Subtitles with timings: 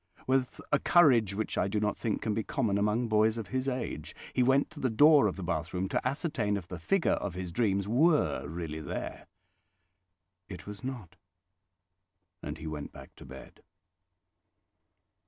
[0.25, 3.67] With a courage which I do not think can be common among boys of his
[3.67, 7.35] age, he went to the door of the bathroom to ascertain if the figure of
[7.35, 9.27] his dream were really there.
[10.49, 11.17] It was not,
[12.41, 13.61] and he went back to bed.